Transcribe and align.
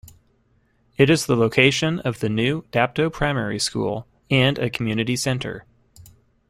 It 0.97 1.11
is 1.11 1.27
the 1.27 1.35
location 1.35 1.99
of 1.99 2.21
the 2.21 2.27
new 2.27 2.63
Dapto 2.71 3.13
Primary 3.13 3.59
school 3.59 4.07
and 4.31 4.57
a 4.57 4.67
community 4.71 5.15
centre. 5.15 5.65